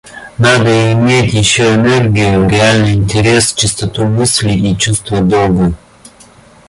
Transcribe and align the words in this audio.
Надо 0.39 0.93
иметь 0.93 1.31
ещё 1.31 1.75
энергию, 1.75 2.49
реальный 2.49 2.93
интерес, 2.95 3.53
чистоту 3.53 4.07
мысли 4.07 4.51
и 4.53 4.75
чувство 4.75 5.21
долга. 5.21 5.73